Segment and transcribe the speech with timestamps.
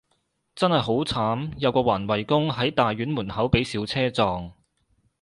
[0.55, 4.51] 真係好慘，有個環衛工，喺大院門口被小車撞